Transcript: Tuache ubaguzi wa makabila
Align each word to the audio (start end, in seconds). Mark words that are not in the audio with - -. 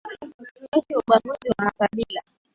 Tuache 0.65 0.93
ubaguzi 1.01 1.47
wa 1.49 1.63
makabila 1.65 2.21